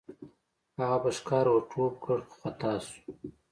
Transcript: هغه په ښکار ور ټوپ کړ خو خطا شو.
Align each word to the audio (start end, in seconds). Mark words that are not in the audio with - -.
هغه 0.79 0.97
په 1.03 1.09
ښکار 1.17 1.45
ور 1.49 1.63
ټوپ 1.71 1.93
کړ 2.03 2.17
خو 2.27 2.33
خطا 2.41 2.73
شو. 2.85 2.99